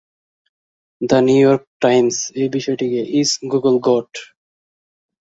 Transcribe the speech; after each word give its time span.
The 1.01 1.19
New York 1.21 1.63
Times 1.81 2.17
এই 2.35 2.47
বিষয়টিকে 2.55 3.01
"is 3.19 3.29
Google 3.51 3.75
god?" 3.87 4.09